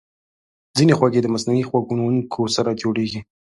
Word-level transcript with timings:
ځینې 0.77 0.93
خوږې 0.97 1.21
د 1.23 1.27
مصنوعي 1.33 1.63
خوږونکو 1.69 2.41
سره 2.55 2.71
جوړېږي. 2.81 3.19